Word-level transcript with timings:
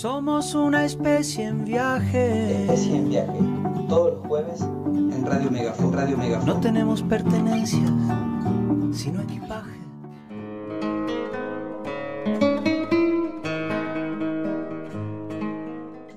Somos 0.00 0.54
una 0.54 0.84
especie 0.84 1.46
en 1.46 1.64
viaje. 1.64 2.62
Especie 2.62 2.98
en 2.98 3.08
viaje. 3.08 3.38
Todos 3.88 4.12
los 4.14 4.26
jueves 4.28 4.60
en 4.60 5.26
Radio 5.26 5.50
Megafon. 5.50 5.92
Radio 5.92 6.16
Megafon. 6.16 6.46
No 6.46 6.60
tenemos 6.60 7.02
pertenencias, 7.02 7.90
sino 8.92 9.20
equipaje. 9.22 9.76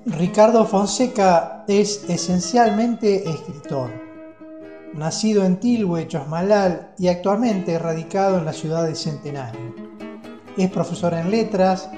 Ricardo 0.05 0.63
Fonseca 0.66 1.66
es 1.68 2.07
esencialmente 2.07 3.27
escritor. 3.27 3.89
Nacido 4.93 5.43
en 5.43 5.59
Tilhue, 5.59 6.07
Chosmalal 6.07 6.93
y 7.00 7.07
actualmente 7.07 7.79
radicado 7.79 8.38
en 8.38 8.45
la 8.45 8.54
ciudad 8.54 8.86
de 8.86 8.93
Centenario. 8.93 9.73
Es 10.55 10.70
profesor 10.70 11.16
en 11.16 11.32
letras 11.32 11.89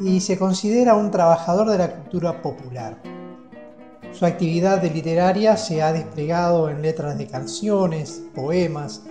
y 0.00 0.20
se 0.20 0.38
considera 0.38 0.94
un 0.94 1.10
trabajador 1.10 1.68
de 1.68 1.78
la 1.78 1.92
cultura 1.92 2.40
popular. 2.42 2.96
Su 4.12 4.26
actividad 4.26 4.82
literaria 4.82 5.56
se 5.56 5.82
ha 5.82 5.92
desplegado 5.92 6.68
en 6.68 6.82
letras 6.82 7.16
de 7.16 7.26
canciones, 7.26 8.22
poemas, 8.34 9.02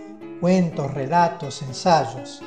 cuentos, 0.41 0.94
relatos, 0.94 1.62
ensayos. 1.62 2.41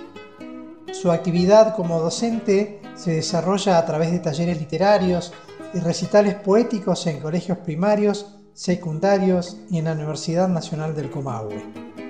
Su 0.93 1.11
actividad 1.11 1.75
como 1.75 1.99
docente 2.01 2.83
se 2.95 3.13
desarrolla 3.13 3.79
a 3.79 3.87
través 3.87 4.13
de 4.13 4.19
talleres 4.19 4.59
literarios 4.59 5.33
y 5.73 5.79
recitales 5.79 6.35
poéticos 6.35 7.07
en 7.07 7.21
colegios 7.21 7.59
primarios, 7.59 8.39
secundarios 8.53 9.57
y 9.71 9.79
en 9.79 9.87
la 9.87 9.93
Universidad 9.93 10.49
Nacional 10.49 10.95
del 10.95 11.11
Comahue. 11.11 11.65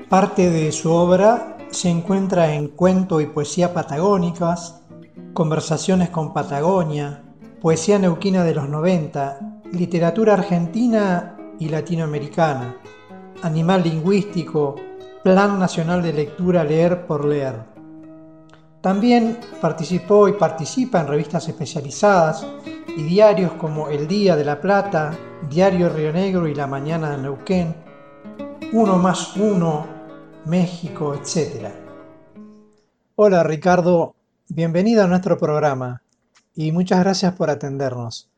Parte 0.08 0.50
de 0.50 0.72
su 0.72 0.90
obra 0.90 1.56
se 1.70 1.88
encuentra 1.88 2.52
en 2.52 2.68
cuento 2.68 3.20
y 3.20 3.26
poesía 3.26 3.72
patagónicas, 3.72 4.81
conversaciones 5.32 6.10
con 6.10 6.32
Patagonia, 6.32 7.22
poesía 7.60 7.98
neuquina 7.98 8.44
de 8.44 8.54
los 8.54 8.68
90, 8.68 9.62
literatura 9.72 10.34
argentina 10.34 11.36
y 11.58 11.68
latinoamericana, 11.68 12.76
animal 13.42 13.82
lingüístico, 13.82 14.76
Plan 15.22 15.58
Nacional 15.58 16.02
de 16.02 16.12
Lectura 16.12 16.64
Leer 16.64 17.06
por 17.06 17.24
Leer. 17.24 17.54
También 18.80 19.38
participó 19.60 20.26
y 20.26 20.32
participa 20.32 21.00
en 21.00 21.06
revistas 21.06 21.48
especializadas 21.48 22.44
y 22.96 23.02
diarios 23.04 23.52
como 23.52 23.88
El 23.88 24.08
Día 24.08 24.34
de 24.34 24.44
la 24.44 24.60
Plata, 24.60 25.16
Diario 25.48 25.88
Río 25.88 26.12
Negro 26.12 26.48
y 26.48 26.54
La 26.54 26.66
Mañana 26.66 27.10
de 27.10 27.18
Neuquén, 27.18 27.76
Uno 28.72 28.98
más 28.98 29.36
Uno, 29.36 29.86
México, 30.46 31.14
etc. 31.14 31.68
Hola 33.14 33.44
Ricardo, 33.44 34.16
bienvenido 34.54 35.02
a 35.02 35.06
nuestro 35.06 35.38
programa 35.38 36.02
y 36.54 36.72
muchas 36.72 37.00
gracias 37.00 37.34
por 37.34 37.48
atendernos. 37.48 38.28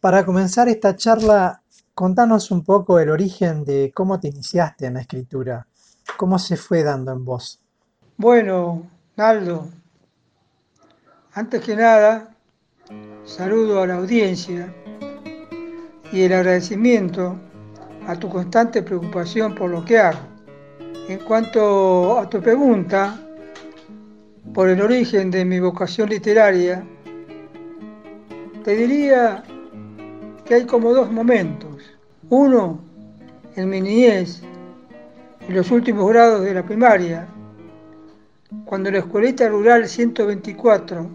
Para 0.00 0.24
comenzar 0.24 0.68
esta 0.68 0.94
charla, 0.94 1.62
contanos 1.94 2.52
un 2.52 2.64
poco 2.64 3.00
el 3.00 3.10
origen 3.10 3.64
de 3.64 3.90
cómo 3.92 4.20
te 4.20 4.28
iniciaste 4.28 4.86
en 4.86 4.94
la 4.94 5.00
escritura, 5.00 5.66
cómo 6.16 6.38
se 6.38 6.56
fue 6.56 6.84
dando 6.84 7.10
en 7.10 7.24
vos. 7.24 7.60
Bueno, 8.16 8.86
Naldo, 9.16 9.66
antes 11.34 11.60
que 11.60 11.74
nada, 11.74 12.36
saludo 13.24 13.82
a 13.82 13.86
la 13.88 13.96
audiencia 13.96 14.72
y 16.12 16.22
el 16.22 16.32
agradecimiento 16.34 17.36
a 18.06 18.14
tu 18.14 18.28
constante 18.28 18.80
preocupación 18.80 19.56
por 19.56 19.70
lo 19.70 19.84
que 19.84 19.98
hago. 19.98 20.20
En 21.08 21.18
cuanto 21.18 22.16
a 22.20 22.30
tu 22.30 22.40
pregunta, 22.40 23.18
por 24.54 24.68
el 24.68 24.80
origen 24.82 25.30
de 25.30 25.44
mi 25.44 25.60
vocación 25.60 26.10
literaria, 26.10 26.84
te 28.64 28.76
diría 28.76 29.42
que 30.44 30.54
hay 30.54 30.66
como 30.66 30.92
dos 30.92 31.10
momentos. 31.10 31.82
Uno, 32.28 32.80
en 33.56 33.68
mi 33.68 33.80
niñez, 33.80 34.42
en 35.48 35.54
los 35.54 35.70
últimos 35.70 36.08
grados 36.08 36.44
de 36.44 36.54
la 36.54 36.62
primaria, 36.62 37.26
cuando 38.64 38.90
la 38.90 38.98
escuelita 38.98 39.48
rural 39.48 39.88
124, 39.88 41.08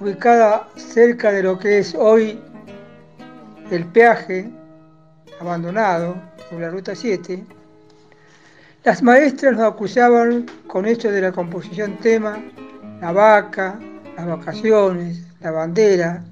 ubicada 0.00 0.68
cerca 0.76 1.30
de 1.30 1.42
lo 1.42 1.58
que 1.58 1.78
es 1.78 1.94
hoy 1.94 2.40
el 3.70 3.86
peaje 3.86 4.50
abandonado 5.40 6.16
por 6.50 6.60
la 6.60 6.70
ruta 6.70 6.94
7, 6.94 7.44
las 8.84 9.02
maestras 9.02 9.52
nos 9.52 9.72
acusaban 9.72 10.46
con 10.66 10.86
esto 10.86 11.10
de 11.10 11.20
la 11.20 11.32
composición 11.32 11.98
tema, 11.98 12.42
la 13.00 13.12
vaca, 13.12 13.78
las 14.16 14.26
vacaciones, 14.26 15.22
la 15.40 15.52
bandera, 15.52 16.24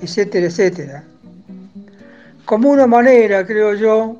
etcétera, 0.00 0.46
etcétera. 0.46 1.04
Como 2.46 2.70
una 2.70 2.86
manera, 2.86 3.46
creo 3.46 3.74
yo, 3.74 4.16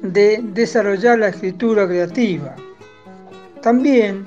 de 0.00 0.40
desarrollar 0.42 1.18
la 1.18 1.28
escritura 1.28 1.86
creativa. 1.86 2.56
También 3.60 4.24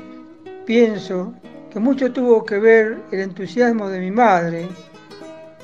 pienso 0.66 1.34
que 1.72 1.80
mucho 1.80 2.12
tuvo 2.12 2.46
que 2.46 2.60
ver 2.60 2.98
el 3.12 3.20
entusiasmo 3.20 3.90
de 3.90 4.00
mi 4.00 4.12
madre, 4.12 4.68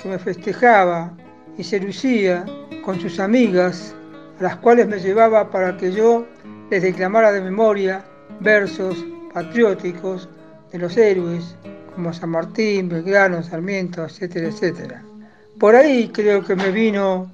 que 0.02 0.10
me 0.10 0.18
festejaba 0.18 1.14
y 1.58 1.64
se 1.64 1.80
lucía 1.80 2.46
con 2.84 3.00
sus 3.00 3.20
amigas 3.20 3.94
las 4.42 4.56
cuales 4.56 4.88
me 4.88 5.00
llevaba 5.00 5.52
para 5.52 5.78
que 5.78 5.92
yo 5.92 6.26
les 6.72 6.82
declamara 6.82 7.32
de 7.32 7.42
memoria 7.42 8.04
versos 8.40 9.06
patrióticos 9.34 10.28
de 10.72 10.80
los 10.80 10.98
héroes 10.98 11.56
como 11.94 12.12
San 12.12 12.32
Martín, 12.32 12.90
Belgrano, 12.90 13.44
Sarmiento, 13.44 14.04
etcétera, 14.04 14.48
etcétera. 14.48 15.04
Por 15.60 15.76
ahí 15.76 16.10
creo 16.10 16.44
que 16.44 16.56
me 16.56 16.72
vino 16.72 17.30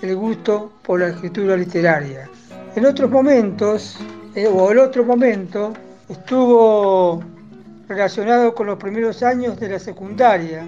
el 0.00 0.16
gusto 0.16 0.72
por 0.82 1.00
la 1.00 1.08
escritura 1.08 1.58
literaria. 1.58 2.30
En 2.74 2.86
otros 2.86 3.10
momentos, 3.10 3.98
eh, 4.34 4.46
o 4.46 4.70
el 4.70 4.78
otro 4.78 5.04
momento, 5.04 5.74
estuvo 6.08 7.22
relacionado 7.86 8.54
con 8.54 8.68
los 8.68 8.78
primeros 8.78 9.22
años 9.22 9.60
de 9.60 9.68
la 9.68 9.78
secundaria, 9.78 10.66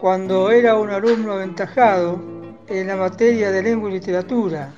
cuando 0.00 0.50
era 0.50 0.76
un 0.76 0.88
alumno 0.88 1.34
aventajado 1.34 2.18
en 2.68 2.86
la 2.86 2.96
materia 2.96 3.50
de 3.50 3.62
lengua 3.62 3.90
y 3.90 3.94
literatura 3.94 4.72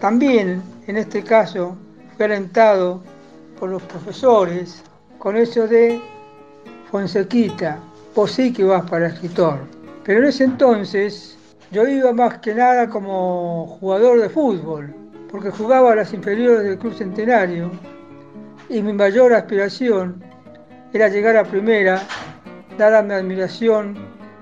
también, 0.00 0.62
en 0.86 0.96
este 0.96 1.22
caso, 1.22 1.76
fue 2.16 2.24
alentado 2.24 3.02
por 3.58 3.68
los 3.68 3.82
profesores 3.82 4.82
con 5.18 5.36
eso 5.36 5.68
de 5.68 6.00
Fonsequita, 6.90 7.78
vos 8.14 8.32
sí 8.32 8.52
que 8.52 8.64
vas 8.64 8.88
para 8.88 9.08
escritor. 9.08 9.58
Pero 10.04 10.20
en 10.20 10.24
ese 10.26 10.44
entonces 10.44 11.36
yo 11.70 11.86
iba 11.86 12.12
más 12.12 12.38
que 12.38 12.54
nada 12.54 12.88
como 12.88 13.66
jugador 13.78 14.20
de 14.20 14.30
fútbol, 14.30 14.94
porque 15.30 15.50
jugaba 15.50 15.92
a 15.92 15.96
las 15.96 16.12
inferiores 16.14 16.64
del 16.64 16.78
Club 16.78 16.94
Centenario 16.94 17.70
y 18.70 18.82
mi 18.82 18.94
mayor 18.94 19.34
aspiración 19.34 20.24
era 20.94 21.08
llegar 21.08 21.36
a 21.36 21.44
primera, 21.44 22.02
dada 22.78 23.02
mi 23.02 23.12
admiración 23.12 23.96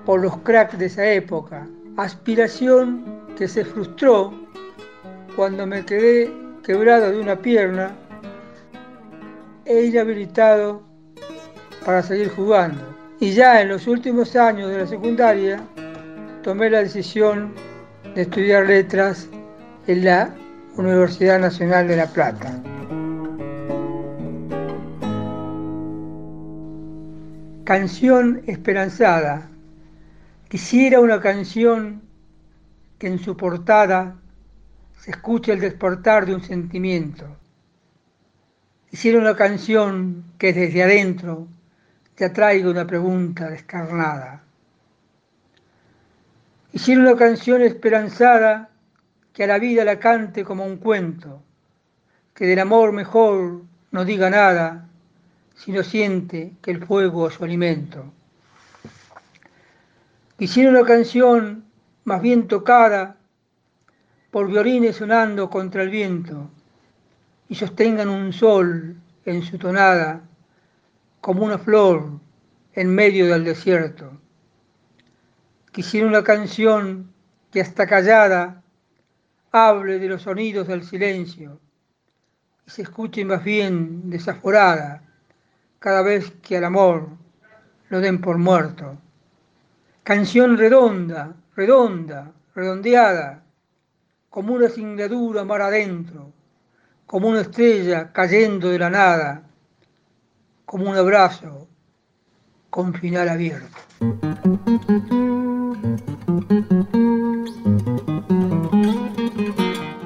por 0.05 0.21
los 0.21 0.37
cracks 0.37 0.79
de 0.79 0.85
esa 0.85 1.05
época. 1.05 1.67
Aspiración 1.97 3.03
que 3.37 3.47
se 3.47 3.65
frustró 3.65 4.33
cuando 5.39 5.65
me 5.65 5.85
quedé 5.85 6.29
quebrado 6.65 7.13
de 7.13 7.17
una 7.17 7.37
pierna 7.37 7.95
e 9.63 9.85
inhabilitado 9.85 10.83
para 11.85 12.03
seguir 12.03 12.27
jugando. 12.27 12.81
Y 13.21 13.31
ya 13.31 13.61
en 13.61 13.69
los 13.69 13.87
últimos 13.87 14.35
años 14.35 14.69
de 14.69 14.79
la 14.79 14.85
secundaria 14.85 15.63
tomé 16.43 16.69
la 16.69 16.79
decisión 16.79 17.53
de 18.15 18.23
estudiar 18.23 18.65
letras 18.65 19.29
en 19.87 20.03
la 20.03 20.35
Universidad 20.75 21.39
Nacional 21.39 21.87
de 21.87 21.95
La 21.95 22.07
Plata. 22.07 22.61
Canción 27.63 28.41
esperanzada. 28.45 29.49
Quisiera 30.49 30.99
una 30.99 31.21
canción 31.21 32.01
que 32.97 33.07
en 33.07 33.19
su 33.19 33.37
portada 33.37 34.17
se 34.99 35.11
escucha 35.11 35.53
el 35.53 35.61
despertar 35.61 36.25
de 36.25 36.35
un 36.35 36.43
sentimiento. 36.43 37.25
Hicieron 38.91 39.21
una 39.21 39.35
canción 39.35 40.25
que 40.37 40.51
desde 40.51 40.83
adentro 40.83 41.47
te 42.15 42.25
atraiga 42.25 42.69
una 42.69 42.85
pregunta 42.85 43.49
descarnada. 43.49 44.43
Hicieron 46.73 47.05
una 47.05 47.15
canción 47.15 47.61
esperanzada 47.61 48.69
que 49.31 49.45
a 49.45 49.47
la 49.47 49.57
vida 49.57 49.85
la 49.85 49.99
cante 49.99 50.43
como 50.43 50.65
un 50.65 50.77
cuento, 50.77 51.41
que 52.33 52.45
del 52.45 52.59
amor 52.59 52.91
mejor 52.91 53.63
no 53.91 54.05
diga 54.05 54.29
nada, 54.29 54.89
sino 55.55 55.83
siente 55.83 56.53
que 56.61 56.71
el 56.71 56.85
fuego 56.85 57.27
es 57.27 57.35
su 57.35 57.43
alimento. 57.43 58.11
Hicieron 60.37 60.75
una 60.75 60.85
canción 60.85 61.63
más 62.03 62.21
bien 62.21 62.47
tocada 62.47 63.18
por 64.31 64.47
violines 64.47 64.97
sonando 64.97 65.49
contra 65.49 65.83
el 65.83 65.89
viento 65.89 66.49
y 67.47 67.55
sostengan 67.55 68.09
un 68.09 68.31
sol 68.31 68.95
en 69.25 69.43
su 69.43 69.57
tonada 69.57 70.21
como 71.21 71.43
una 71.43 71.57
flor 71.57 72.19
en 72.73 72.93
medio 72.93 73.27
del 73.27 73.43
desierto. 73.43 74.11
Quisiera 75.71 76.07
una 76.07 76.23
canción 76.23 77.11
que 77.51 77.61
hasta 77.61 77.87
callada 77.87 78.61
hable 79.51 79.99
de 79.99 80.07
los 80.07 80.23
sonidos 80.23 80.67
del 80.67 80.83
silencio 80.83 81.59
y 82.67 82.69
se 82.69 82.83
escuche 82.83 83.25
más 83.25 83.43
bien 83.43 84.09
desaforada 84.09 85.01
cada 85.79 86.03
vez 86.03 86.31
que 86.41 86.57
al 86.57 86.65
amor 86.65 87.09
lo 87.89 87.99
den 87.99 88.21
por 88.21 88.37
muerto. 88.37 88.97
Canción 90.03 90.57
redonda, 90.57 91.35
redonda, 91.55 92.31
redondeada, 92.53 93.43
como 94.29 94.53
una 94.53 94.69
singladura 94.69 95.43
mar 95.43 95.61
adentro, 95.61 96.31
como 97.05 97.29
una 97.29 97.41
estrella 97.41 98.11
cayendo 98.13 98.69
de 98.69 98.79
la 98.79 98.89
nada, 98.89 99.43
como 100.65 100.89
un 100.89 100.95
abrazo 100.95 101.67
con 102.69 102.93
final 102.93 103.29
abierto. 103.29 103.77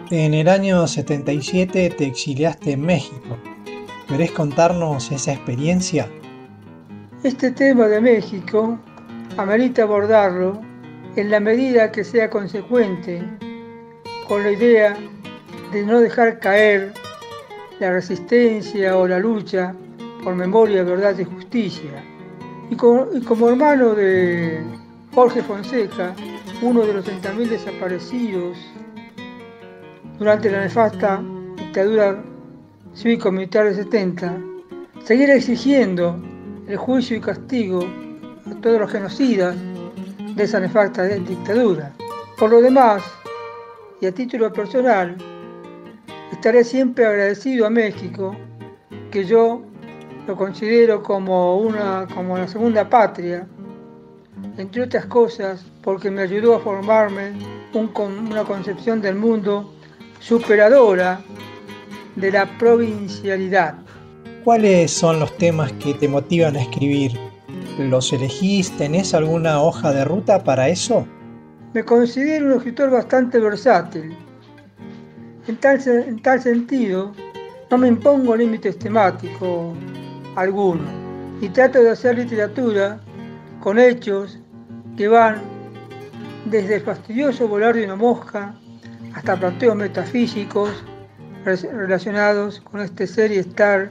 En 0.10 0.34
el 0.34 0.48
año 0.48 0.88
77 0.88 1.90
te 1.90 2.06
exiliaste 2.06 2.74
en 2.74 2.81
México. 2.81 3.38
¿Querés 4.08 4.31
contarnos 4.31 5.12
esa 5.12 5.34
experiencia? 5.34 6.08
Este 7.24 7.52
tema 7.52 7.88
de 7.88 8.00
México 8.00 8.80
amerita 9.38 9.84
abordarlo 9.84 10.62
en 11.16 11.30
la 11.30 11.40
medida 11.40 11.92
que 11.92 12.04
sea 12.04 12.30
consecuente 12.30 13.24
con 14.28 14.44
la 14.44 14.52
idea 14.52 14.98
de 15.72 15.84
no 15.84 16.00
dejar 16.00 16.40
caer 16.40 16.94
la 17.80 17.92
resistencia 17.92 18.98
o 18.98 19.08
la 19.08 19.20
lucha 19.20 19.75
por 20.24 20.36
memoria, 20.36 20.84
verdad 20.84 21.18
y 21.20 21.24
justicia. 21.24 22.04
Y 22.70 22.75
como, 22.75 23.50
hermano 23.50 23.94
de 23.94 24.64
Jorge 25.14 25.42
Fonseca, 25.42 26.16
uno 26.62 26.86
de 26.86 26.94
los 26.94 27.06
30.000 27.06 27.50
desaparecidos 27.50 28.58
durante 30.18 30.50
la 30.50 30.62
nefasta 30.62 31.22
dictadura 31.58 32.24
cívico-militar 32.96 33.66
de 33.66 33.76
70, 33.76 34.38
seguir 35.04 35.30
exigiendo 35.30 36.18
el 36.68 36.78
juicio 36.78 37.18
y 37.18 37.19
castigo 37.19 37.86
a 38.50 38.62
todos 38.62 38.80
los 38.80 38.92
genocidas 38.92 39.56
de 40.36 40.44
esa 40.44 40.60
nefasta 40.60 41.04
dictadura. 41.04 41.92
Por 42.38 42.52
lo 42.52 42.62
demás, 42.62 43.04
y 44.04 44.06
a 44.06 44.12
título 44.12 44.52
personal, 44.52 45.16
estaré 46.30 46.66
siempre 46.66 47.06
agradecido 47.06 47.66
a 47.66 47.70
México, 47.70 48.36
que 49.12 49.24
yo 49.24 49.62
lo 50.28 50.36
considero 50.36 51.02
como, 51.02 51.58
una, 51.60 52.06
como 52.14 52.38
la 52.38 52.46
segunda 52.50 52.90
patria, 52.90 53.48
entre 54.58 54.82
otras 54.82 55.06
cosas 55.06 55.66
porque 55.82 56.12
me 56.12 56.24
ayudó 56.24 56.56
a 56.56 56.60
formarme 56.60 57.32
una 57.74 58.44
concepción 58.44 59.02
del 59.02 59.16
mundo 59.16 59.74
superadora 60.20 61.22
de 62.18 62.30
la 62.30 62.46
provincialidad. 62.58 63.76
¿Cuáles 64.44 64.92
son 64.92 65.22
los 65.22 65.36
temas 65.38 65.72
que 65.74 65.94
te 65.94 66.10
motivan 66.10 66.58
a 66.58 66.62
escribir? 66.62 67.18
¿Los 67.80 68.12
elegís? 68.12 68.70
¿Tenés 68.76 69.14
alguna 69.14 69.62
hoja 69.62 69.94
de 69.94 70.04
ruta 70.04 70.44
para 70.44 70.68
eso? 70.68 71.08
Me 71.74 71.84
considero 71.84 72.48
un 72.48 72.54
escritor 72.54 72.92
bastante 72.92 73.40
versátil. 73.40 74.16
En 75.48 75.58
tal, 75.58 75.81
en 75.88 76.22
tal 76.22 76.42
sentido, 76.42 77.12
no 77.72 77.78
me 77.78 77.88
impongo 77.88 78.36
límites 78.36 78.78
temáticos 78.78 79.75
alguno 80.36 80.84
y 81.42 81.50
trato 81.50 81.81
de 81.81 81.90
hacer 81.90 82.18
literatura 82.18 83.00
con 83.60 83.80
hechos 83.80 84.40
que 84.96 85.08
van 85.08 85.42
desde 86.46 86.75
el 86.75 86.81
fastidioso 86.81 87.48
volar 87.48 87.76
de 87.76 87.86
una 87.86 87.96
mosca 87.96 88.54
hasta 89.16 89.36
planteos 89.36 89.76
metafísicos 89.76 90.69
relacionados 91.44 92.62
con 92.62 92.81
este 92.81 93.08
ser 93.08 93.31
y 93.31 93.38
estar 93.38 93.90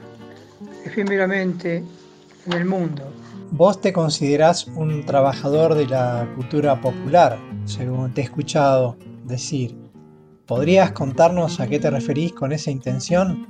efímeramente 0.85 1.83
en 2.45 2.53
el 2.53 2.65
mundo. 2.65 3.11
Vos 3.51 3.79
te 3.79 3.93
considerás 3.93 4.67
un 4.67 5.05
trabajador 5.05 5.75
de 5.75 5.85
la 5.85 6.27
cultura 6.35 6.79
popular, 6.81 7.37
según 7.65 8.13
te 8.13 8.21
he 8.21 8.23
escuchado 8.25 8.97
decir. 9.25 9.75
¿Podrías 10.45 10.91
contarnos 10.91 11.59
a 11.59 11.67
qué 11.67 11.79
te 11.79 11.89
referís 11.89 12.33
con 12.33 12.51
esa 12.51 12.69
intención? 12.69 13.47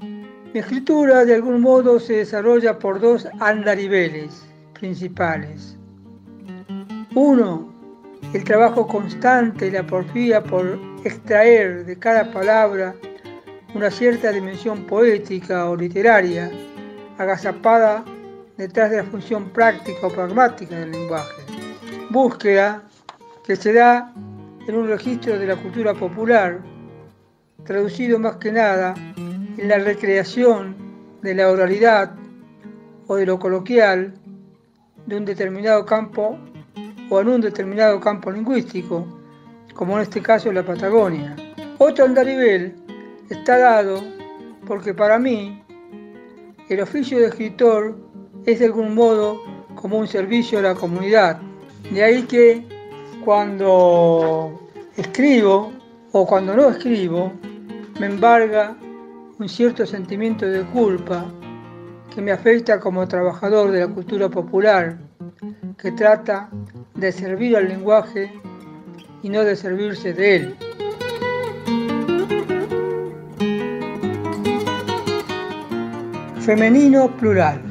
Mi 0.54 0.60
escritura 0.60 1.26
de 1.26 1.36
algún 1.36 1.62
modo 1.62 2.00
se 2.00 2.18
desarrolla 2.18 2.78
por 2.78 3.00
dos 3.00 3.28
andariveles 3.40 4.46
principales. 4.80 5.76
Uno, 7.16 7.74
el 8.34 8.44
trabajo 8.44 8.88
constante 8.88 9.68
y 9.68 9.72
la 9.72 9.86
porfía 9.86 10.44
por 10.44 10.80
extraer 11.04 11.86
de 11.86 11.98
cada 11.98 12.32
palabra 12.32 12.96
una 13.74 13.90
cierta 13.90 14.32
dimensión 14.32 14.86
poética 14.86 15.70
o 15.70 15.76
literaria, 15.76 16.52
agazapada 17.18 18.06
detrás 18.58 18.92
de 18.92 18.98
la 18.98 19.04
función 19.06 19.50
práctica 19.50 20.06
o 20.06 20.10
pragmática 20.12 20.76
del 20.80 20.92
lenguaje. 20.92 21.42
Búsqueda 22.12 22.84
que 23.46 23.56
se 23.56 23.74
da 23.74 24.14
en 24.68 24.76
un 24.76 24.88
registro 24.88 25.38
de 25.38 25.46
la 25.46 25.56
cultura 25.56 25.94
popular, 25.94 26.62
traducido 27.66 28.20
más 28.20 28.38
que 28.38 28.52
nada 28.52 28.94
en 29.58 29.68
la 29.68 29.78
recreación 29.78 30.76
de 31.22 31.36
la 31.36 31.50
oralidad 31.50 32.14
o 33.08 33.16
de 33.16 33.26
lo 33.26 33.40
coloquial 33.40 34.14
de 35.06 35.18
un 35.18 35.26
determinado 35.26 35.86
campo 35.86 36.38
o 37.10 37.22
en 37.22 37.28
un 37.28 37.42
determinado 37.42 38.00
campo 38.00 38.32
lingüístico, 38.32 39.06
como 39.74 39.98
en 39.98 40.04
este 40.04 40.22
caso 40.22 40.52
la 40.52 40.66
Patagonia. 40.66 41.36
Otro 41.78 42.06
andarivel 42.06 42.76
está 43.30 43.58
dado 43.58 44.02
porque 44.66 44.94
para 44.94 45.20
mí 45.20 45.62
el 46.70 46.80
oficio 46.80 47.20
de 47.20 47.28
escritor 47.28 47.98
es 48.46 48.60
de 48.60 48.66
algún 48.66 48.96
modo 48.96 49.42
como 49.76 49.98
un 49.98 50.08
servicio 50.08 50.60
a 50.60 50.62
la 50.62 50.76
comunidad. 50.76 51.40
De 51.92 52.04
ahí 52.04 52.24
que 52.24 52.66
cuando 53.24 54.60
escribo 54.98 55.72
o 56.12 56.26
cuando 56.26 56.56
no 56.56 56.70
escribo, 56.70 57.32
me 58.00 58.08
embarga 58.08 58.76
un 59.40 59.48
cierto 59.48 59.86
sentimiento 59.86 60.46
de 60.46 60.64
culpa 60.66 61.26
que 62.14 62.22
me 62.22 62.32
afecta 62.32 62.80
como 62.80 63.08
trabajador 63.08 63.72
de 63.72 63.82
la 63.82 63.88
cultura 63.88 64.30
popular, 64.30 64.98
que 65.78 65.92
trata 65.92 66.50
de 66.96 67.12
servir 67.12 67.56
al 67.58 67.68
lenguaje 67.68 68.32
y 69.24 69.30
no 69.30 69.44
de 69.44 69.56
servirse 69.56 70.14
de 70.14 70.36
él. 70.36 70.56
Femenino 76.42 77.10
plural. 77.18 77.62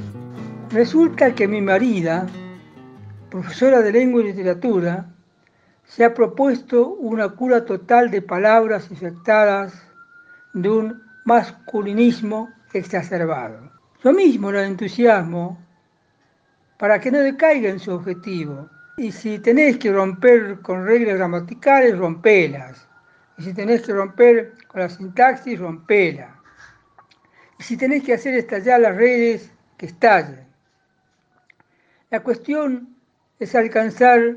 Resulta 0.71 1.35
que 1.35 1.47
mi 1.47 1.61
marida, 1.61 2.27
profesora 3.31 3.83
de 3.83 3.93
lengua 3.93 4.23
y 4.23 4.25
literatura, 4.25 5.13
se 5.85 6.05
ha 6.05 6.15
propuesto 6.15 6.89
una 6.95 7.29
cura 7.31 7.65
total 7.65 8.11
de 8.11 8.23
palabras 8.23 8.91
infectadas 8.91 9.75
de 10.55 10.69
un 10.69 11.03
masculinismo 11.25 12.51
exacerbado. 12.73 13.71
Yo 14.03 14.13
mismo 14.13 14.51
la 14.51 14.65
entusiasmo 14.65 15.59
para 16.79 17.01
que 17.01 17.11
no 17.11 17.21
decaiga 17.21 17.71
en 17.71 17.79
su 17.79 17.93
objetivo. 17.93 18.69
Y 18.97 19.13
si 19.13 19.39
tenés 19.39 19.79
que 19.79 19.93
romper 19.93 20.61
con 20.61 20.85
reglas 20.85 21.17
gramaticales, 21.17 21.97
rompelas. 21.97 22.89
Y 23.39 23.45
si 23.45 23.55
tenés 23.55 23.83
que 23.83 23.93
romper 23.93 24.55
con 24.67 24.81
la 24.81 24.89
sintaxis, 24.89 25.59
rompela. 25.59 26.37
Y 27.59 27.63
si 27.63 27.77
tenés 27.77 28.03
que 28.03 28.15
hacer 28.15 28.35
estallar 28.35 28.81
las 28.81 28.97
redes, 28.97 29.53
que 29.77 29.87
estallen. 29.87 30.47
La 32.11 32.21
cuestión 32.21 32.97
es 33.39 33.55
alcanzar 33.55 34.37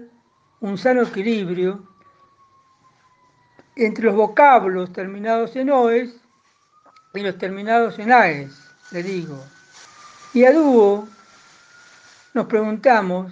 un 0.66 0.80
sano 0.80 1.04
equilibrio 1.04 1.84
entre 3.76 4.06
los 4.06 4.16
vocablos 4.16 4.92
terminados 4.92 5.56
en 5.56 5.70
oes 5.70 6.20
y 7.14 7.20
los 7.20 7.38
terminados 7.38 8.00
en 8.00 8.12
AES, 8.12 8.52
le 8.90 9.04
digo. 9.04 9.38
Y 10.34 10.44
a 10.44 10.52
dúo 10.52 11.08
nos 12.34 12.48
preguntamos, 12.48 13.32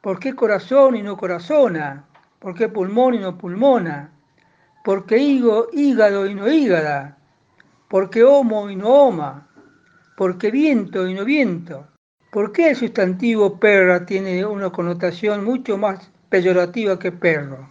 ¿por 0.00 0.18
qué 0.18 0.34
corazón 0.34 0.96
y 0.96 1.02
no 1.02 1.18
corazona? 1.18 2.06
¿Por 2.38 2.54
qué 2.54 2.68
pulmón 2.68 3.12
y 3.12 3.18
no 3.18 3.36
pulmona? 3.36 4.10
¿Por 4.82 5.04
qué 5.04 5.18
higo, 5.18 5.68
hígado 5.70 6.26
y 6.26 6.34
no 6.34 6.50
hígada? 6.50 7.18
¿Por 7.88 8.08
qué 8.08 8.24
homo 8.24 8.70
y 8.70 8.76
no 8.76 8.88
homa? 8.88 9.48
¿Por 10.16 10.38
qué 10.38 10.50
viento 10.50 11.06
y 11.06 11.12
no 11.12 11.26
viento? 11.26 11.88
¿Por 12.30 12.52
qué 12.52 12.70
el 12.70 12.76
sustantivo 12.76 13.60
perra 13.60 14.06
tiene 14.06 14.46
una 14.46 14.70
connotación 14.70 15.44
mucho 15.44 15.76
más 15.76 16.10
peyorativa 16.28 16.98
que 16.98 17.12
perro? 17.12 17.70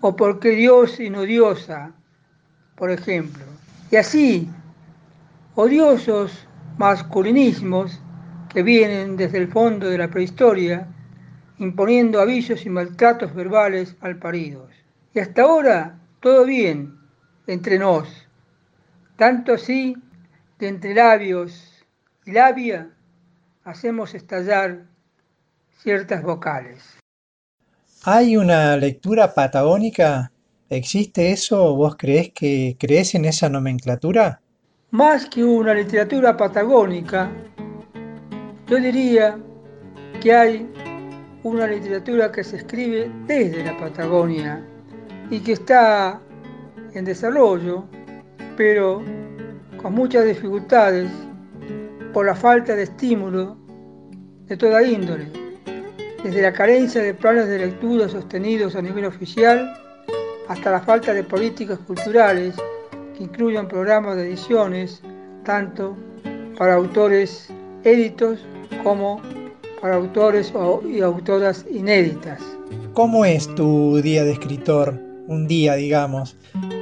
¿O 0.00 0.14
por 0.14 0.40
qué 0.40 0.50
Dios 0.50 1.00
y 1.00 1.10
no 1.10 1.22
diosa, 1.22 1.92
por 2.76 2.90
ejemplo? 2.90 3.44
Y 3.90 3.96
así, 3.96 4.48
odiosos 5.54 6.46
masculinismos 6.76 8.00
que 8.48 8.62
vienen 8.62 9.16
desde 9.16 9.38
el 9.38 9.48
fondo 9.48 9.88
de 9.88 9.98
la 9.98 10.08
prehistoria 10.08 10.86
imponiendo 11.58 12.20
avisos 12.20 12.64
y 12.64 12.70
maltratos 12.70 13.34
verbales 13.34 13.96
al 14.00 14.18
paridos. 14.18 14.70
Y 15.12 15.18
hasta 15.18 15.42
ahora 15.42 15.98
todo 16.20 16.44
bien 16.44 16.96
entre 17.46 17.78
nos, 17.78 18.28
tanto 19.16 19.54
así 19.54 19.96
de 20.58 20.68
entre 20.68 20.94
labios 20.94 21.84
y 22.24 22.32
labia 22.32 22.90
hacemos 23.64 24.14
estallar 24.14 24.84
ciertas 25.78 26.22
vocales. 26.22 26.98
¿Hay 28.10 28.38
una 28.38 28.74
lectura 28.78 29.34
patagónica? 29.34 30.32
¿Existe 30.70 31.30
eso? 31.30 31.76
¿Vos 31.76 31.94
crees 31.98 32.30
que 32.32 32.74
crees 32.80 33.14
en 33.14 33.26
esa 33.26 33.50
nomenclatura? 33.50 34.40
Más 34.92 35.26
que 35.26 35.44
una 35.44 35.74
literatura 35.74 36.34
patagónica, 36.34 37.30
yo 38.66 38.78
diría 38.78 39.38
que 40.22 40.32
hay 40.32 40.72
una 41.42 41.66
literatura 41.66 42.32
que 42.32 42.42
se 42.42 42.56
escribe 42.56 43.12
desde 43.26 43.62
la 43.62 43.76
Patagonia 43.76 44.66
y 45.28 45.40
que 45.40 45.52
está 45.52 46.18
en 46.94 47.04
desarrollo, 47.04 47.84
pero 48.56 49.02
con 49.82 49.92
muchas 49.92 50.24
dificultades 50.24 51.10
por 52.14 52.24
la 52.24 52.34
falta 52.34 52.74
de 52.74 52.84
estímulo 52.84 53.58
de 54.46 54.56
toda 54.56 54.82
índole, 54.82 55.30
desde 56.22 56.42
la 56.42 56.52
carencia 56.52 57.02
de 57.02 57.14
planes 57.14 57.48
de 57.48 57.58
lectura 57.58 58.08
sostenidos 58.08 58.74
a 58.74 58.82
nivel 58.82 59.04
oficial 59.04 59.72
hasta 60.48 60.70
la 60.70 60.80
falta 60.80 61.12
de 61.14 61.22
políticas 61.22 61.78
culturales 61.80 62.56
que 63.16 63.24
incluyan 63.24 63.68
programas 63.68 64.16
de 64.16 64.28
ediciones, 64.28 65.02
tanto 65.44 65.96
para 66.56 66.74
autores 66.74 67.48
éditos 67.84 68.44
como 68.82 69.20
para 69.80 69.96
autores 69.96 70.52
y 70.88 71.00
autoras 71.00 71.64
inéditas. 71.70 72.40
¿Cómo 72.94 73.24
es 73.24 73.54
tu 73.54 74.00
día 74.02 74.24
de 74.24 74.32
escritor? 74.32 74.98
Un 75.28 75.46
día, 75.46 75.74
digamos. 75.74 76.36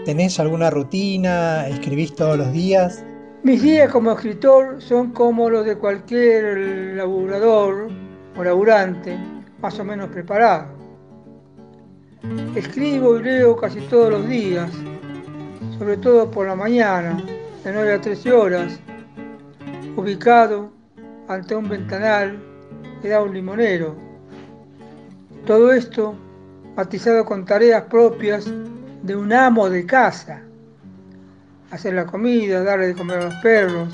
¿Tenés 0.05 0.39
alguna 0.39 0.71
rutina? 0.71 1.67
¿Escribís 1.69 2.15
todos 2.15 2.39
los 2.39 2.53
días? 2.53 3.05
Mis 3.43 3.61
días 3.61 3.91
como 3.91 4.13
escritor 4.13 4.81
son 4.81 5.11
como 5.11 5.51
los 5.51 5.67
de 5.67 5.77
cualquier 5.77 6.97
laburador 6.97 7.89
o 8.37 8.45
laburante, 8.45 9.19
más 9.61 9.79
o 9.79 9.85
menos 9.85 10.09
preparado. 10.11 10.67
Escribo 12.55 13.19
y 13.19 13.23
leo 13.23 13.57
casi 13.57 13.81
todos 13.83 14.11
los 14.11 14.29
días, 14.29 14.71
sobre 15.79 15.97
todo 15.97 16.31
por 16.31 16.47
la 16.47 16.57
mañana, 16.57 17.23
de 17.65 17.73
9 17.73 17.95
a 17.95 18.01
13 18.01 18.33
horas, 18.33 18.81
ubicado 19.97 20.71
ante 21.29 21.55
un 21.55 21.69
ventanal 21.69 22.39
que 23.01 23.09
da 23.09 23.23
un 23.23 23.33
limonero. 23.33 23.95
Todo 25.47 25.73
esto 25.73 26.15
matizado 26.77 27.25
con 27.25 27.45
tareas 27.45 27.85
propias 27.85 28.47
de 29.03 29.17
un 29.17 29.33
amo 29.33 29.71
de 29.71 29.87
casa. 29.87 30.43
Hacer 31.71 31.95
la 31.95 32.07
comida, 32.07 32.63
darle 32.63 32.89
de 32.89 32.95
comer 32.95 33.19
a 33.19 33.25
los 33.25 33.35
perros, 33.37 33.89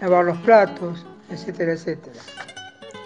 lavar 0.00 0.24
los 0.24 0.38
platos, 0.38 1.06
etcétera, 1.30 1.72
etcétera. 1.72 2.18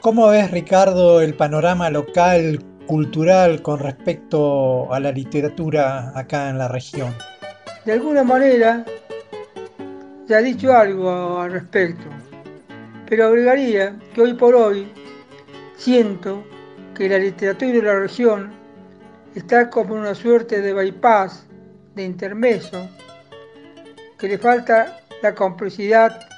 ¿Cómo 0.04 0.28
ves, 0.28 0.50
Ricardo, 0.50 1.22
el 1.22 1.32
panorama 1.32 1.88
local, 1.88 2.62
cultural 2.86 3.62
con 3.62 3.78
respecto 3.78 4.92
a 4.92 5.00
la 5.00 5.10
literatura 5.10 6.12
acá 6.14 6.50
en 6.50 6.58
la 6.58 6.68
región? 6.68 7.14
De 7.86 7.92
alguna 7.92 8.22
manera, 8.22 8.84
ya 10.28 10.40
he 10.40 10.42
dicho 10.42 10.74
algo 10.74 11.40
al 11.40 11.52
respecto 11.52 12.04
pero 13.08 13.28
agregaría 13.28 13.98
que 14.14 14.20
hoy 14.20 14.34
por 14.34 14.54
hoy 14.54 14.92
siento 15.78 16.44
que 16.94 17.08
la 17.08 17.16
literatura 17.16 17.72
de 17.72 17.82
la 17.82 18.00
región 18.00 18.52
está 19.34 19.70
como 19.70 19.94
una 19.94 20.14
suerte 20.14 20.60
de 20.60 20.74
bypass, 20.74 21.46
de 21.94 22.04
intermeso, 22.04 22.90
que 24.18 24.28
le 24.28 24.36
falta 24.36 25.00
la 25.22 25.34
complicidad 25.34 26.28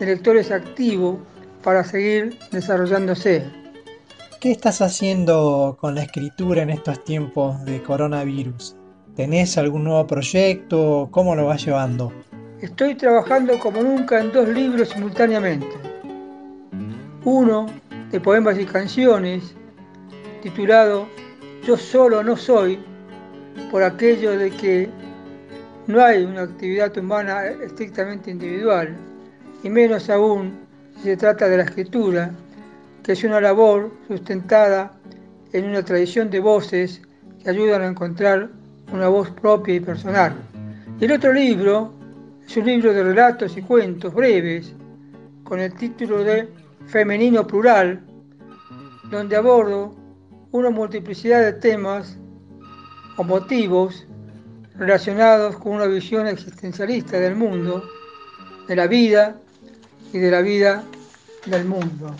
de 0.00 0.06
lectores 0.06 0.50
activos 0.50 1.18
para 1.66 1.82
seguir 1.82 2.38
desarrollándose. 2.52 3.42
¿Qué 4.40 4.52
estás 4.52 4.80
haciendo 4.80 5.76
con 5.80 5.96
la 5.96 6.04
escritura 6.04 6.62
en 6.62 6.70
estos 6.70 7.02
tiempos 7.02 7.64
de 7.64 7.82
coronavirus? 7.82 8.76
¿Tenés 9.16 9.58
algún 9.58 9.82
nuevo 9.82 10.06
proyecto? 10.06 11.08
¿Cómo 11.10 11.34
lo 11.34 11.46
vas 11.46 11.64
llevando? 11.66 12.12
Estoy 12.60 12.94
trabajando 12.94 13.58
como 13.58 13.82
nunca 13.82 14.20
en 14.20 14.30
dos 14.30 14.48
libros 14.48 14.90
simultáneamente. 14.90 15.66
Uno 17.24 17.66
de 18.12 18.20
poemas 18.20 18.56
y 18.60 18.64
canciones, 18.64 19.52
titulado 20.44 21.08
Yo 21.66 21.76
solo 21.76 22.22
no 22.22 22.36
soy, 22.36 22.78
por 23.72 23.82
aquello 23.82 24.38
de 24.38 24.52
que 24.52 24.88
no 25.88 26.00
hay 26.00 26.22
una 26.22 26.42
actividad 26.42 26.96
humana 26.96 27.44
estrictamente 27.44 28.30
individual, 28.30 28.96
y 29.64 29.68
menos 29.68 30.08
aún 30.08 30.65
se 31.02 31.16
trata 31.16 31.48
de 31.48 31.58
la 31.58 31.64
escritura, 31.64 32.30
que 33.02 33.12
es 33.12 33.24
una 33.24 33.40
labor 33.40 33.92
sustentada 34.08 34.92
en 35.52 35.64
una 35.66 35.82
tradición 35.82 36.30
de 36.30 36.40
voces 36.40 37.00
que 37.42 37.50
ayudan 37.50 37.82
a 37.82 37.86
encontrar 37.86 38.50
una 38.92 39.08
voz 39.08 39.30
propia 39.30 39.74
y 39.74 39.80
personal. 39.80 40.34
Y 41.00 41.04
el 41.04 41.12
otro 41.12 41.32
libro, 41.32 41.92
es 42.46 42.56
un 42.56 42.66
libro 42.66 42.92
de 42.92 43.02
relatos 43.02 43.56
y 43.56 43.62
cuentos 43.62 44.14
breves 44.14 44.72
con 45.44 45.60
el 45.60 45.72
título 45.74 46.24
de 46.24 46.48
Femenino 46.86 47.46
Plural, 47.46 48.00
donde 49.10 49.36
abordo 49.36 49.94
una 50.52 50.70
multiplicidad 50.70 51.42
de 51.42 51.52
temas 51.52 52.18
o 53.16 53.24
motivos 53.24 54.06
relacionados 54.76 55.56
con 55.56 55.72
una 55.72 55.86
visión 55.86 56.26
existencialista 56.26 57.18
del 57.18 57.36
mundo, 57.36 57.82
de 58.66 58.76
la 58.76 58.86
vida 58.86 59.40
y 60.12 60.18
de 60.18 60.30
la 60.30 60.40
vida 60.40 60.84
del 61.46 61.64
mundo. 61.64 62.14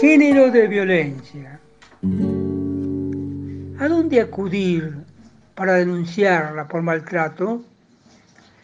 Género 0.00 0.50
de 0.50 0.68
violencia. 0.68 1.60
¿A 3.78 3.88
dónde 3.88 4.20
acudir 4.20 4.96
para 5.54 5.74
denunciarla 5.74 6.66
por 6.66 6.82
maltrato? 6.82 7.62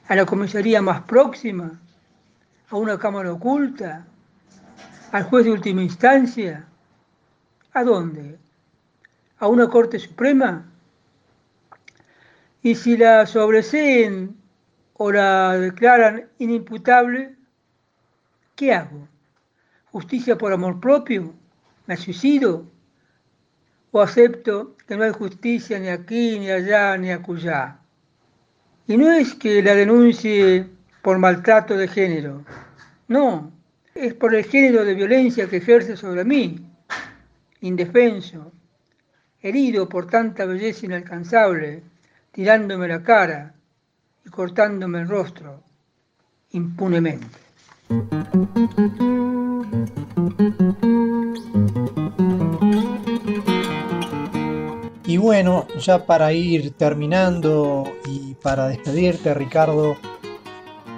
¿A 0.09 0.14
la 0.14 0.26
comisaría 0.26 0.83
más 0.83 1.02
próxima? 1.02 1.81
¿A 2.71 2.76
una 2.76 2.99
cámara 2.99 3.33
oculta? 3.33 4.04
¿Al 5.12 5.25
juez 5.25 5.45
de 5.45 5.52
última 5.52 5.83
instancia? 5.83 6.64
¿A 7.73 7.85
dónde? 7.85 8.44
¿A 9.38 9.49
una 9.49 9.69
Corte 9.69 9.99
Suprema? 9.99 10.71
Y 12.62 12.75
si 12.75 12.97
la 12.97 13.26
sobreseen 13.26 14.37
o 14.95 15.12
la 15.12 15.53
declaran 15.59 16.29
inimputable, 16.38 17.35
¿qué 18.57 18.73
hago? 18.73 19.09
justicia 19.95 20.37
por 20.37 20.53
amor 20.53 20.81
propio? 20.81 21.33
¿Me 21.87 21.97
suicido? 21.97 22.67
¿O 23.93 24.03
acepto 24.03 24.76
que 24.88 24.97
no 24.97 25.05
hay 25.05 25.12
justicia 25.12 25.79
ni 25.79 25.87
aquí, 25.87 26.37
ni 26.41 26.50
allá, 26.50 26.97
ni 26.97 27.12
acullá? 27.12 27.79
Y 28.88 28.97
no 28.97 29.12
es 29.12 29.37
que 29.37 29.62
la 29.62 29.76
denuncie 29.76 30.67
por 31.00 31.19
maltrato 31.19 31.76
de 31.76 31.87
género, 31.87 32.45
no, 33.07 33.53
es 33.95 34.14
por 34.14 34.35
el 34.35 34.45
género 34.47 34.85
de 34.85 34.95
violencia 34.95 35.49
que 35.49 35.59
ejerce 35.59 35.97
sobre 35.97 36.25
mí, 36.25 36.59
indefenso, 37.61 38.50
herido 39.45 39.91
por 39.91 40.07
tanta 40.07 40.47
belleza 40.47 40.87
inalcanzable, 40.87 41.83
tirándome 42.33 42.89
la 42.89 43.03
cara 43.03 43.55
y 44.25 44.31
cortándome 44.31 45.01
el 45.01 45.09
rostro 45.09 45.63
impunemente. 46.53 47.27
Y 55.05 55.19
bueno, 55.19 55.67
ya 55.79 56.07
para 56.07 56.33
ir 56.33 56.73
terminando 56.73 57.85
y 58.07 58.35
para 58.43 58.69
despedirte, 58.69 59.35
Ricardo, 59.35 59.93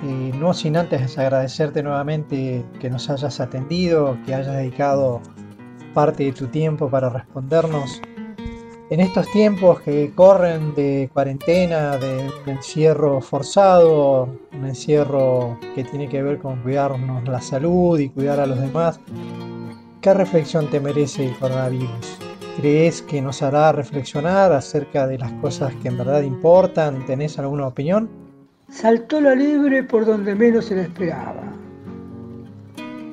eh, 0.05 0.31
no 0.39 0.55
sin 0.55 0.77
antes 0.77 1.19
agradecerte 1.19 1.83
nuevamente 1.83 2.65
que 2.81 2.91
nos 2.91 3.11
hayas 3.11 3.41
atendido, 3.41 4.17
que 4.25 4.37
hayas 4.37 4.55
dedicado 4.55 5.21
parte 5.93 6.25
de 6.25 6.33
tu 6.33 6.47
tiempo 6.47 6.89
para 6.89 7.09
respondernos. 7.11 8.01
En 8.89 9.01
estos 9.01 9.29
tiempos 9.33 9.81
que 9.81 10.13
corren 10.15 10.75
de 10.77 11.11
cuarentena, 11.13 11.97
de 11.97 12.31
encierro 12.47 13.21
forzado, 13.21 14.29
un 14.53 14.65
encierro 14.65 15.59
que 15.75 15.83
tiene 15.83 16.09
que 16.09 16.23
ver 16.23 16.39
con 16.39 16.63
cuidarnos 16.63 17.27
la 17.27 17.41
salud 17.41 17.99
y 17.99 18.09
cuidar 18.11 18.39
a 18.39 18.47
los 18.47 18.61
demás, 18.61 19.01
¿qué 20.01 20.15
reflexión 20.15 20.71
te 20.71 20.79
merece 20.79 21.27
el 21.27 21.37
coronavirus? 21.39 22.19
¿Crees 22.59 23.03
que 23.03 23.21
nos 23.21 23.43
hará 23.43 23.73
reflexionar 23.73 24.53
acerca 24.53 25.09
de 25.09 25.19
las 25.19 25.33
cosas 25.33 25.75
que 25.83 25.89
en 25.89 25.99
verdad 25.99 26.23
importan? 26.23 27.05
¿Tenés 27.07 27.41
alguna 27.41 27.67
opinión? 27.67 28.09
saltó 28.69 29.21
la 29.21 29.35
liebre 29.35 29.83
por 29.83 30.05
donde 30.05 30.35
menos 30.35 30.67
se 30.67 30.77
la 30.77 30.83
esperaba. 30.83 31.53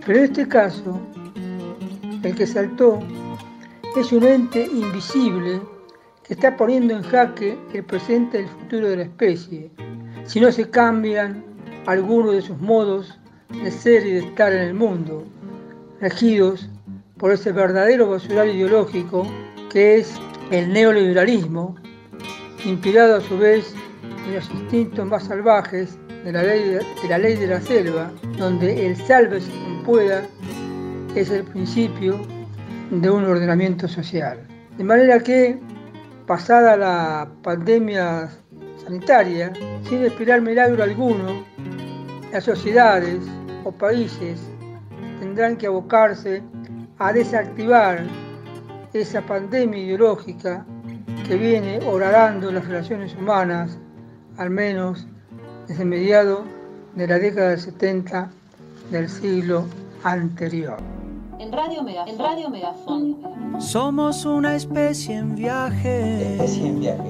Pero 0.05 0.19
en 0.19 0.25
este 0.25 0.47
caso, 0.47 0.99
el 2.23 2.35
que 2.35 2.45
saltó 2.45 2.99
es 3.95 4.11
un 4.11 4.23
ente 4.23 4.63
invisible 4.63 5.61
que 6.23 6.33
está 6.33 6.57
poniendo 6.57 6.95
en 6.95 7.03
jaque 7.03 7.57
el 7.73 7.83
presente 7.83 8.39
y 8.39 8.43
el 8.43 8.47
futuro 8.47 8.89
de 8.89 8.97
la 8.97 9.03
especie, 9.03 9.69
si 10.25 10.39
no 10.39 10.51
se 10.51 10.69
cambian 10.69 11.43
algunos 11.85 12.33
de 12.33 12.41
sus 12.41 12.57
modos 12.59 13.19
de 13.49 13.69
ser 13.69 14.05
y 14.05 14.13
de 14.13 14.19
estar 14.19 14.51
en 14.51 14.61
el 14.61 14.73
mundo, 14.73 15.23
regidos 16.01 16.69
por 17.17 17.31
ese 17.31 17.51
verdadero 17.51 18.09
basural 18.09 18.49
ideológico 18.49 19.27
que 19.69 19.97
es 19.97 20.13
el 20.49 20.73
neoliberalismo, 20.73 21.75
inspirado 22.65 23.17
a 23.17 23.21
su 23.21 23.37
vez 23.37 23.75
en 24.25 24.35
los 24.35 24.49
instintos 24.49 25.05
más 25.07 25.25
salvajes 25.25 25.97
de 26.23 26.31
la 26.31 26.41
ley 26.41 26.63
de, 26.63 27.09
la, 27.09 27.17
ley 27.17 27.35
de 27.35 27.47
la 27.47 27.61
selva, 27.61 28.11
donde 28.37 28.87
el 28.87 28.95
salve 28.95 29.39
quien 29.39 29.83
pueda 29.83 30.23
es 31.15 31.29
el 31.29 31.43
principio 31.43 32.19
de 33.01 33.09
un 33.09 33.25
ordenamiento 33.25 33.87
social. 33.87 34.39
De 34.77 34.83
manera 34.83 35.19
que, 35.19 35.59
pasada 36.27 36.77
la 36.77 37.27
pandemia 37.41 38.29
sanitaria, 38.83 39.51
sin 39.87 40.03
esperar 40.03 40.41
milagro 40.41 40.83
alguno, 40.83 41.43
las 42.31 42.43
sociedades 42.43 43.19
o 43.63 43.71
países 43.71 44.39
tendrán 45.19 45.57
que 45.57 45.67
abocarse 45.67 46.43
a 46.99 47.11
desactivar 47.13 48.03
esa 48.93 49.21
pandemia 49.21 49.79
ideológica 49.79 50.65
que 51.27 51.35
viene 51.35 51.79
horadando 51.85 52.51
las 52.51 52.67
relaciones 52.67 53.15
humanas, 53.15 53.77
al 54.37 54.49
menos 54.49 55.07
desde 55.67 55.85
mediados 55.85 56.41
de 56.95 57.07
la 57.07 57.17
década 57.17 57.49
del 57.49 57.59
70 57.59 58.29
del 58.91 59.09
siglo 59.09 59.65
anterior. 60.03 61.02
En 61.39 61.51
Radio, 61.51 61.83
Megafon. 61.83 62.13
en 62.13 62.19
Radio 62.19 62.49
Megafon. 62.49 63.17
Somos 63.59 64.25
una 64.25 64.55
especie 64.55 65.15
en 65.15 65.35
viaje. 65.35 66.33
Especie 66.33 66.67
en 66.67 66.79
viaje. 66.79 67.09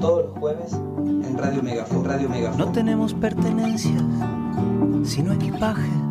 Todos 0.00 0.26
los 0.26 0.38
jueves 0.38 0.72
en 0.72 1.36
Radio 1.38 1.62
Megafon. 1.62 2.04
Radio 2.04 2.28
Megafon. 2.28 2.58
No 2.58 2.72
tenemos 2.72 3.14
pertenencias, 3.14 4.02
sino 5.04 5.32
equipaje 5.32 6.03